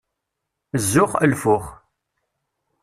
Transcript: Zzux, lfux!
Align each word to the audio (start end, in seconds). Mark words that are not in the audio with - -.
Zzux, 0.75 1.13
lfux! 1.21 1.61